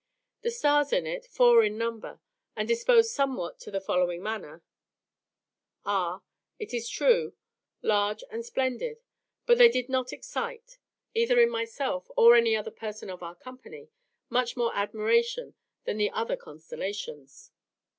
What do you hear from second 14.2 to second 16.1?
much more admiration than the